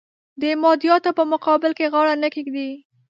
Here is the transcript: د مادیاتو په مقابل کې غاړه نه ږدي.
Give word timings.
د 0.41 0.43
مادیاتو 0.63 1.09
په 1.17 1.23
مقابل 1.31 1.71
کې 1.77 1.91
غاړه 1.93 2.13
نه 2.23 2.27
ږدي. 2.33 2.69